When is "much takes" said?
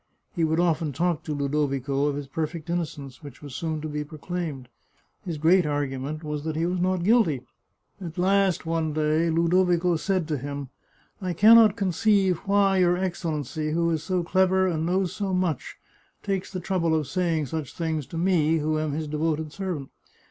15.35-16.51